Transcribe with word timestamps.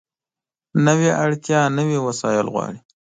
نوې 0.85 1.11
اړتیا 1.23 1.59
نوي 1.77 1.97
وسایل 2.07 2.47
غواړي 2.53 2.79